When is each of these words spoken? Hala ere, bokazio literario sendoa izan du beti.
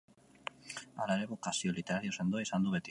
Hala 1.03 1.19
ere, 1.19 1.29
bokazio 1.35 1.77
literario 1.81 2.17
sendoa 2.21 2.47
izan 2.49 2.67
du 2.69 2.73
beti. 2.79 2.79